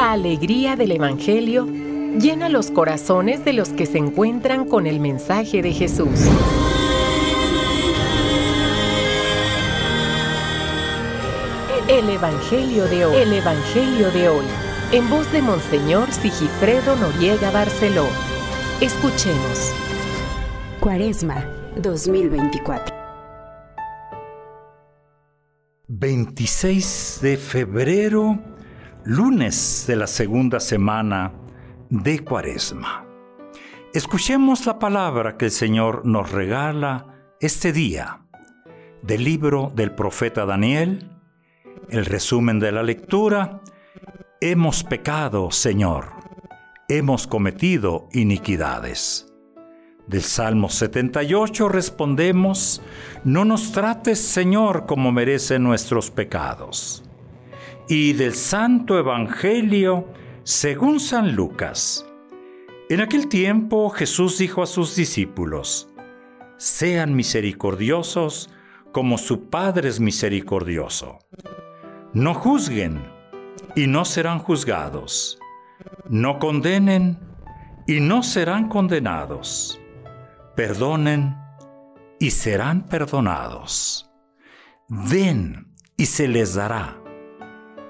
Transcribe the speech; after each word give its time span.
La 0.00 0.12
alegría 0.12 0.76
del 0.76 0.92
Evangelio 0.92 1.66
llena 1.66 2.48
los 2.48 2.70
corazones 2.70 3.44
de 3.44 3.52
los 3.52 3.68
que 3.68 3.84
se 3.84 3.98
encuentran 3.98 4.66
con 4.66 4.86
el 4.86 4.98
mensaje 4.98 5.60
de 5.60 5.74
Jesús. 5.74 6.08
El 11.86 12.08
Evangelio 12.08 12.86
de 12.86 13.04
hoy. 13.04 13.14
El 13.14 13.32
Evangelio 13.34 14.10
de 14.10 14.30
hoy. 14.30 14.44
En 14.90 15.10
voz 15.10 15.30
de 15.32 15.42
Monseñor 15.42 16.10
Sigifredo 16.12 16.96
Noriega 16.96 17.50
Barceló. 17.50 18.06
Escuchemos. 18.80 19.74
Cuaresma 20.80 21.44
2024. 21.76 22.96
26 25.88 27.18
de 27.20 27.36
febrero, 27.36 28.38
lunes 29.04 29.84
de 29.86 29.96
la 29.96 30.06
segunda 30.06 30.60
semana 30.60 31.32
de 31.88 32.20
Cuaresma. 32.20 33.06
Escuchemos 33.94 34.66
la 34.66 34.78
palabra 34.78 35.36
que 35.36 35.46
el 35.46 35.50
Señor 35.50 36.04
nos 36.04 36.30
regala 36.30 37.06
este 37.40 37.72
día 37.72 38.20
del 39.02 39.24
libro 39.24 39.72
del 39.74 39.92
profeta 39.92 40.44
Daniel, 40.44 41.10
el 41.88 42.04
resumen 42.04 42.60
de 42.60 42.72
la 42.72 42.82
lectura, 42.82 43.62
Hemos 44.42 44.84
pecado, 44.84 45.50
Señor, 45.50 46.12
hemos 46.88 47.26
cometido 47.26 48.08
iniquidades. 48.12 49.26
Del 50.06 50.22
Salmo 50.22 50.70
78 50.70 51.68
respondemos, 51.68 52.80
no 53.22 53.44
nos 53.44 53.72
trates, 53.72 54.18
Señor, 54.18 54.86
como 54.86 55.12
merecen 55.12 55.62
nuestros 55.62 56.10
pecados. 56.10 57.04
Y 57.90 58.14
del 58.14 58.32
Santo 58.32 58.98
Evangelio, 58.98 60.08
según 60.44 60.98
San 60.98 61.34
Lucas. 61.34 62.06
En 62.88 63.02
aquel 63.02 63.28
tiempo 63.28 63.90
Jesús 63.90 64.38
dijo 64.38 64.62
a 64.62 64.66
sus 64.66 64.96
discípulos, 64.96 65.92
sean 66.56 67.14
misericordiosos 67.14 68.48
como 68.92 69.18
su 69.18 69.50
Padre 69.50 69.90
es 69.90 70.00
misericordioso. 70.00 71.18
No 72.14 72.32
juzguen 72.32 73.04
y 73.76 73.86
no 73.86 74.06
serán 74.06 74.38
juzgados. 74.38 75.38
No 76.08 76.38
condenen 76.38 77.18
y 77.86 78.00
no 78.00 78.22
serán 78.22 78.70
condenados 78.70 79.80
perdonen 80.60 81.38
y 82.18 82.32
serán 82.32 82.82
perdonados. 82.86 84.10
Den 84.88 85.74
y 85.96 86.04
se 86.04 86.28
les 86.28 86.52
dará. 86.52 87.02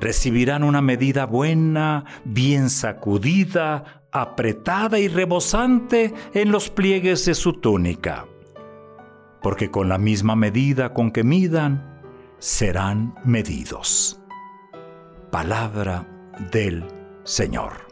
Recibirán 0.00 0.62
una 0.62 0.80
medida 0.80 1.26
buena, 1.26 2.04
bien 2.24 2.70
sacudida, 2.70 4.04
apretada 4.12 4.98
y 4.98 5.08
rebosante 5.08 6.14
en 6.34 6.52
los 6.52 6.70
pliegues 6.70 7.24
de 7.24 7.34
su 7.34 7.54
túnica. 7.54 8.26
Porque 9.42 9.70
con 9.70 9.88
la 9.88 9.98
misma 9.98 10.36
medida 10.36 10.94
con 10.94 11.10
que 11.10 11.24
midan, 11.24 12.00
serán 12.38 13.14
medidos. 13.24 14.20
Palabra 15.30 16.06
del 16.52 16.84
Señor. 17.24 17.88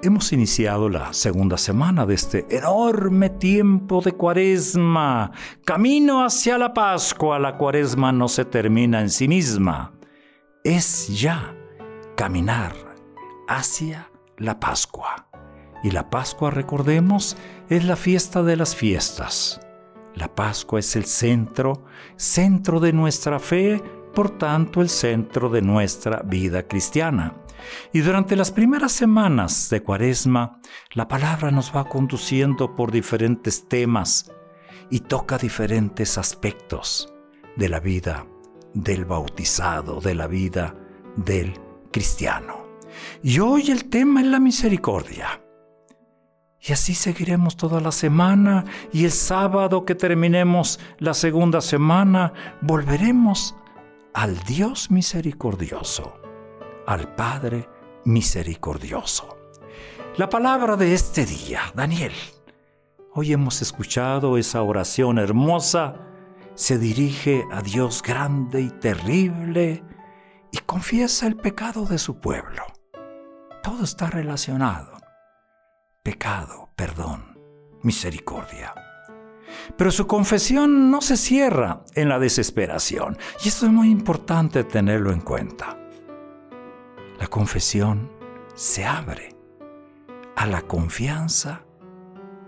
Hemos 0.00 0.32
iniciado 0.32 0.88
la 0.88 1.12
segunda 1.12 1.58
semana 1.58 2.06
de 2.06 2.14
este 2.14 2.46
enorme 2.56 3.30
tiempo 3.30 4.00
de 4.00 4.12
cuaresma, 4.12 5.32
camino 5.64 6.24
hacia 6.24 6.56
la 6.56 6.72
Pascua. 6.72 7.38
La 7.40 7.56
cuaresma 7.56 8.12
no 8.12 8.28
se 8.28 8.44
termina 8.44 9.00
en 9.00 9.10
sí 9.10 9.26
misma, 9.26 9.97
es 10.68 11.08
ya 11.18 11.56
caminar 12.14 12.74
hacia 13.48 14.10
la 14.36 14.60
Pascua. 14.60 15.26
Y 15.82 15.90
la 15.92 16.10
Pascua, 16.10 16.50
recordemos, 16.50 17.38
es 17.70 17.86
la 17.86 17.96
fiesta 17.96 18.42
de 18.42 18.56
las 18.56 18.76
fiestas. 18.76 19.62
La 20.14 20.34
Pascua 20.34 20.80
es 20.80 20.94
el 20.94 21.06
centro, 21.06 21.86
centro 22.16 22.80
de 22.80 22.92
nuestra 22.92 23.38
fe, 23.38 23.82
por 24.14 24.36
tanto 24.36 24.82
el 24.82 24.90
centro 24.90 25.48
de 25.48 25.62
nuestra 25.62 26.20
vida 26.20 26.68
cristiana. 26.68 27.34
Y 27.94 28.00
durante 28.00 28.36
las 28.36 28.50
primeras 28.50 28.92
semanas 28.92 29.70
de 29.70 29.82
Cuaresma, 29.82 30.60
la 30.92 31.08
palabra 31.08 31.50
nos 31.50 31.74
va 31.74 31.88
conduciendo 31.88 32.74
por 32.74 32.92
diferentes 32.92 33.68
temas 33.68 34.30
y 34.90 35.00
toca 35.00 35.38
diferentes 35.38 36.18
aspectos 36.18 37.10
de 37.56 37.70
la 37.70 37.80
vida 37.80 38.26
del 38.74 39.04
bautizado, 39.04 40.00
de 40.00 40.14
la 40.14 40.26
vida 40.26 40.74
del 41.16 41.58
cristiano. 41.92 42.66
Y 43.22 43.38
hoy 43.38 43.70
el 43.70 43.88
tema 43.88 44.20
es 44.20 44.26
la 44.26 44.40
misericordia. 44.40 45.42
Y 46.60 46.72
así 46.72 46.94
seguiremos 46.94 47.56
toda 47.56 47.80
la 47.80 47.92
semana 47.92 48.64
y 48.92 49.04
el 49.04 49.12
sábado 49.12 49.84
que 49.84 49.94
terminemos 49.94 50.80
la 50.98 51.14
segunda 51.14 51.60
semana 51.60 52.32
volveremos 52.60 53.54
al 54.12 54.36
Dios 54.40 54.90
misericordioso 54.90 56.18
al 56.88 57.14
Padre 57.14 57.68
misericordioso. 58.06 59.36
La 60.16 60.30
palabra 60.30 60.74
de 60.74 60.94
este 60.94 61.26
día, 61.26 61.60
Daniel. 61.74 62.12
Hoy 63.12 63.34
hemos 63.34 63.60
escuchado 63.60 64.38
esa 64.38 64.62
oración 64.62 65.18
hermosa. 65.18 65.96
Se 66.58 66.76
dirige 66.76 67.44
a 67.52 67.62
Dios 67.62 68.02
grande 68.02 68.60
y 68.60 68.70
terrible 68.70 69.84
y 70.50 70.58
confiesa 70.58 71.28
el 71.28 71.36
pecado 71.36 71.86
de 71.86 71.98
su 71.98 72.18
pueblo. 72.18 72.64
Todo 73.62 73.84
está 73.84 74.08
relacionado. 74.08 74.98
Pecado, 76.02 76.70
perdón, 76.74 77.38
misericordia. 77.82 78.74
Pero 79.76 79.92
su 79.92 80.06
confesión 80.06 80.90
no 80.90 81.00
se 81.00 81.16
cierra 81.16 81.84
en 81.94 82.08
la 82.08 82.18
desesperación 82.18 83.16
y 83.44 83.48
esto 83.48 83.66
es 83.66 83.72
muy 83.72 83.90
importante 83.90 84.64
tenerlo 84.64 85.12
en 85.12 85.20
cuenta 85.20 85.78
la 87.18 87.26
confesión 87.26 88.10
se 88.54 88.84
abre 88.84 89.34
a 90.36 90.46
la 90.46 90.62
confianza 90.62 91.62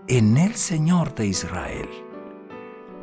en 0.07 0.37
el 0.37 0.55
Señor 0.55 1.13
de 1.13 1.27
Israel, 1.27 1.89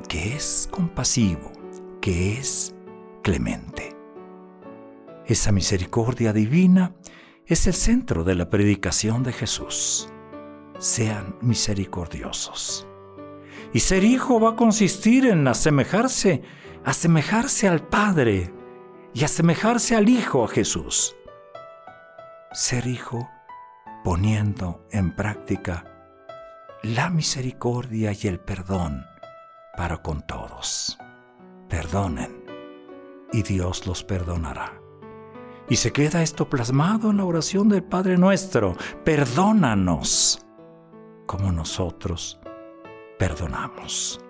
que 0.09 0.35
es 0.35 0.69
compasivo, 0.71 1.53
que 2.01 2.39
es 2.39 2.75
clemente. 3.23 3.97
Esa 5.27 5.53
misericordia 5.53 6.33
divina 6.33 6.95
es 7.47 7.67
el 7.67 7.75
centro 7.75 8.25
de 8.25 8.35
la 8.35 8.51
predicación 8.51 9.23
de 9.23 9.33
Jesús. 9.33 10.09
Sean 10.79 11.37
misericordiosos. 11.41 12.87
Y 13.73 13.81
ser 13.81 14.05
hijo 14.05 14.41
va 14.41 14.51
a 14.51 14.57
consistir 14.57 15.27
en 15.27 15.47
asemejarse, 15.47 16.43
asemejarse 16.85 17.69
al 17.69 17.87
Padre 17.87 18.53
y 19.13 19.25
asemejarse 19.25 19.97
al 19.97 20.09
Hijo 20.09 20.45
a 20.45 20.49
Jesús 20.49 21.15
ser 22.53 22.87
hijo 22.87 23.31
poniendo 24.03 24.87
en 24.91 25.15
práctica 25.15 25.85
la 26.83 27.11
misericordia 27.11 28.13
y 28.13 28.27
el 28.27 28.41
perdón 28.41 29.05
para 29.79 29.99
con 29.99 30.23
todos. 30.23 30.99
Perdonen 31.69 32.45
y 33.33 33.43
Dios 33.43 33.87
los 33.87 34.03
perdonará. 34.03 34.73
Y 35.69 35.77
se 35.77 35.93
queda 35.93 36.23
esto 36.23 36.51
plasmado 36.51 37.11
en 37.11 37.19
la 37.19 37.25
oración 37.25 37.69
del 37.69 37.85
Padre 37.85 38.19
nuestro. 38.19 38.75
Perdónanos 39.05 40.45
como 41.27 41.53
nosotros 41.53 42.41
perdonamos. 43.21 44.21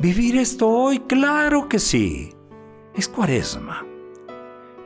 ¿Vivir 0.00 0.36
esto 0.36 0.68
hoy? 0.68 0.98
Claro 1.00 1.66
que 1.68 1.78
sí. 1.78 2.34
Es 2.94 3.08
cuaresma. 3.08 3.86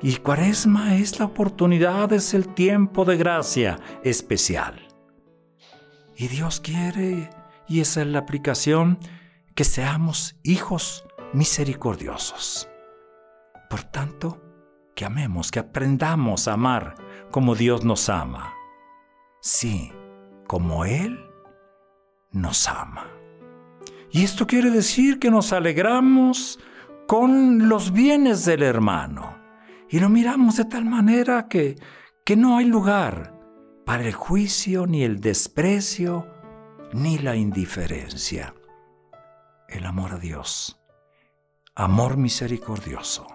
Y 0.00 0.16
cuaresma 0.16 0.97
es 0.97 1.19
la 1.19 1.26
oportunidad, 1.26 2.12
es 2.12 2.35
el 2.35 2.55
tiempo 2.55 3.05
de 3.05 3.17
gracia 3.17 3.81
especial. 4.05 4.81
Y 6.17 6.28
Dios 6.28 6.61
quiere, 6.61 7.31
y 7.67 7.81
esa 7.81 8.02
es 8.02 8.08
la 8.08 8.20
aplicación, 8.20 8.99
que 9.54 9.64
seamos 9.64 10.37
hijos 10.43 11.04
misericordiosos. 11.32 12.69
Por 13.69 13.82
tanto, 13.84 14.43
que 14.94 15.04
amemos, 15.04 15.50
que 15.50 15.58
aprendamos 15.58 16.49
a 16.49 16.54
amar 16.54 16.94
como 17.31 17.54
Dios 17.54 17.84
nos 17.84 18.08
ama. 18.08 18.54
Sí, 19.40 19.93
como 20.46 20.84
Él 20.84 21.19
nos 22.31 22.69
ama. 22.69 23.06
Y 24.10 24.25
esto 24.25 24.46
quiere 24.46 24.70
decir 24.70 25.19
que 25.19 25.31
nos 25.31 25.52
alegramos 25.52 26.60
con 27.06 27.69
los 27.69 27.93
bienes 27.93 28.44
del 28.44 28.62
hermano 28.62 29.38
y 29.88 30.00
lo 30.00 30.08
miramos 30.08 30.56
de 30.56 30.66
tal 30.66 30.84
manera 30.84 31.49
que, 31.49 31.76
que 32.25 32.37
no 32.37 32.56
hay 32.56 32.66
lugar 32.66 33.38
para 33.84 34.04
el 34.04 34.14
juicio, 34.14 34.87
ni 34.87 35.02
el 35.02 35.20
desprecio, 35.20 36.26
ni 36.93 37.19
la 37.19 37.37
indiferencia. 37.37 38.54
El 39.73 39.87
amor 39.87 40.13
a 40.13 40.19
Dios, 40.19 40.79
amor 41.75 42.19
misericordioso, 42.19 43.27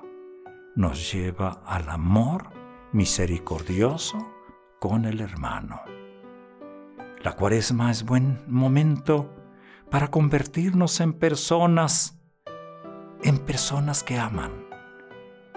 nos 0.75 1.11
lleva 1.11 1.63
al 1.65 1.89
amor 1.89 2.51
misericordioso 2.93 4.31
con 4.79 5.05
el 5.05 5.19
hermano. 5.19 5.81
La 7.23 7.35
cuaresma 7.35 7.89
es 7.89 8.05
buen 8.05 8.43
momento 8.47 9.33
para 9.89 10.11
convertirnos 10.11 10.99
en 10.99 11.13
personas, 11.13 12.19
en 13.23 13.39
personas 13.39 14.03
que 14.03 14.19
aman, 14.19 14.67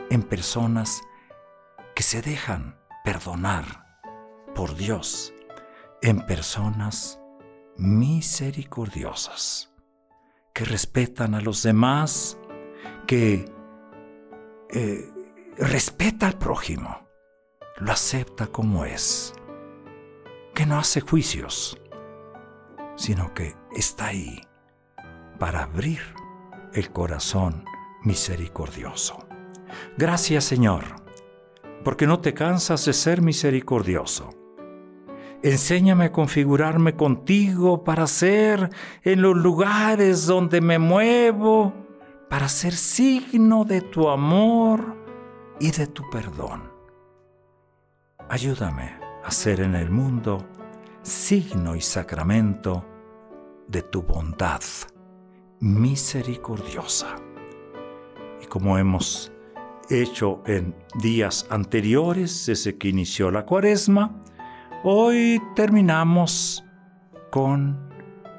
en 0.09 0.23
personas 0.23 1.03
que 1.95 2.03
se 2.03 2.23
dejan 2.23 2.81
perdonar 3.05 4.01
por 4.55 4.75
Dios, 4.77 5.35
en 6.01 6.25
personas 6.25 7.21
misericordiosas, 7.77 9.75
que 10.61 10.67
respetan 10.67 11.35
a 11.35 11.41
los 11.41 11.63
demás, 11.63 12.39
que 13.07 13.51
eh, 14.69 15.11
respeta 15.57 16.27
al 16.27 16.37
prójimo, 16.37 17.09
lo 17.79 17.93
acepta 17.93 18.49
como 18.49 18.85
es, 18.85 19.33
que 20.55 20.67
no 20.67 20.79
hace 20.79 21.01
juicios, 21.01 21.81
sino 22.95 23.33
que 23.33 23.57
está 23.75 24.09
ahí 24.09 24.47
para 25.39 25.63
abrir 25.63 26.03
el 26.75 26.91
corazón 26.93 27.65
misericordioso. 28.03 29.27
Gracias 29.97 30.45
Señor, 30.45 30.85
porque 31.85 32.07
no 32.07 32.21
te 32.21 32.35
cansas 32.35 32.85
de 32.85 32.93
ser 32.93 33.23
misericordioso. 33.23 34.29
Enséñame 35.43 36.07
a 36.07 36.13
configurarme 36.13 36.97
contigo 36.97 37.83
para 37.83 38.07
ser 38.07 38.71
en 39.03 39.23
los 39.23 39.37
lugares 39.37 40.27
donde 40.27 40.61
me 40.61 40.79
muevo, 40.79 41.73
para 42.29 42.49
ser 42.49 42.75
signo 42.75 43.65
de 43.65 43.81
tu 43.81 44.11
amor 44.11 44.97
y 45.59 45.71
de 45.71 45.87
tu 45.87 46.09
perdón. 46.11 46.71
Ayúdame 48.29 48.99
a 49.25 49.31
ser 49.31 49.61
en 49.61 49.75
el 49.75 49.91
mundo 49.91 50.47
signo 51.03 51.75
y 51.75 51.81
sacramento 51.81 52.85
de 53.67 53.83
tu 53.83 54.03
bondad 54.03 54.61
misericordiosa. 55.61 57.17
Y 58.43 58.47
como 58.47 58.77
hemos 58.79 59.33
hecho 59.89 60.43
en 60.47 60.75
días 61.01 61.47
anteriores, 61.51 62.47
desde 62.47 62.77
que 62.77 62.89
inició 62.89 63.31
la 63.31 63.47
cuaresma, 63.47 64.23
hoy 64.83 65.41
terminamos 65.55 66.65
con 67.31 67.91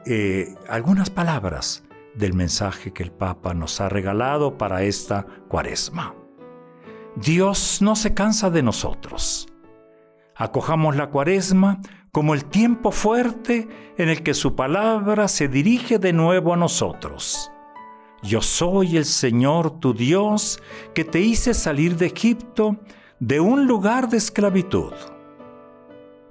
eh, 0.05 0.55
algunas 0.67 1.09
palabras 1.09 1.83
del 2.15 2.33
mensaje 2.33 2.91
que 2.91 3.03
el 3.03 3.11
Papa 3.11 3.53
nos 3.53 3.79
ha 3.79 3.89
regalado 3.89 4.57
para 4.57 4.83
esta 4.83 5.25
cuaresma. 5.47 6.15
Dios 7.15 7.81
no 7.81 7.95
se 7.95 8.13
cansa 8.13 8.49
de 8.49 8.63
nosotros. 8.63 9.47
Acojamos 10.35 10.95
la 10.95 11.09
cuaresma 11.09 11.79
como 12.11 12.33
el 12.33 12.45
tiempo 12.45 12.91
fuerte 12.91 13.67
en 13.97 14.09
el 14.09 14.23
que 14.23 14.33
su 14.33 14.55
palabra 14.55 15.27
se 15.27 15.47
dirige 15.47 15.99
de 15.99 16.13
nuevo 16.13 16.53
a 16.53 16.57
nosotros. 16.57 17.51
Yo 18.23 18.41
soy 18.41 18.97
el 18.97 19.05
Señor 19.05 19.79
tu 19.79 19.93
Dios 19.93 20.61
que 20.93 21.03
te 21.03 21.19
hice 21.19 21.53
salir 21.53 21.95
de 21.97 22.07
Egipto, 22.07 22.77
de 23.19 23.39
un 23.39 23.67
lugar 23.67 24.09
de 24.09 24.17
esclavitud. 24.17 24.93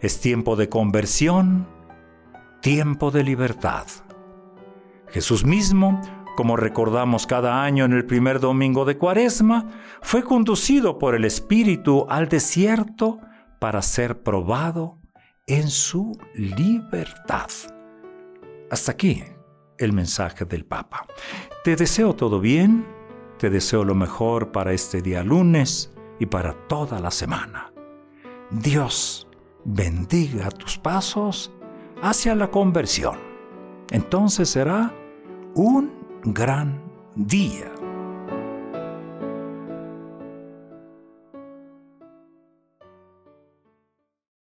Es 0.01 0.19
tiempo 0.21 0.57
de 0.57 0.71
conversión, 0.71 1.67
tiempo 2.63 3.11
de 3.11 3.23
libertad. 3.23 3.87
Jesús 5.09 5.45
mismo, 5.45 6.01
como 6.37 6.57
recordamos 6.57 7.27
cada 7.27 7.63
año 7.63 7.85
en 7.85 7.93
el 7.93 8.07
primer 8.07 8.41
domingo 8.41 8.87
de 8.87 8.97
Cuaresma, 8.97 9.67
fue 10.01 10.23
conducido 10.23 10.99
por 10.99 11.15
el 11.15 11.27
Espíritu 11.27 12.07
al 12.09 12.29
desierto 12.29 13.19
para 13.59 13.83
ser 13.83 14.23
probado 14.23 14.99
en 15.47 15.69
su 15.69 16.19
libertad. 16.35 17.51
Hasta 18.71 18.93
aquí 18.93 19.23
el 19.77 19.93
mensaje 19.93 20.47
del 20.47 20.65
Papa. 20.65 21.07
Te 21.63 21.77
deseo 21.77 22.15
todo 22.15 22.41
bien, 22.41 22.87
te 23.39 23.51
deseo 23.51 23.85
lo 23.85 23.95
mejor 23.95 24.51
para 24.51 24.73
este 24.73 25.03
día 25.03 25.23
lunes 25.23 25.93
y 26.19 26.25
para 26.25 26.55
toda 26.69 27.01
la 27.01 27.11
semana. 27.11 27.73
Dios 28.51 29.30
bendiga 29.65 30.51
tus 30.51 30.79
pasos 30.79 31.53
hacia 32.03 32.35
la 32.35 32.51
conversión. 32.51 33.19
Entonces 33.91 34.49
será 34.51 34.95
un 35.55 35.93
gran 36.25 36.83
día. 37.15 37.71